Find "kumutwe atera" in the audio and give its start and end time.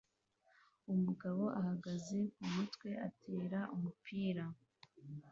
2.35-3.59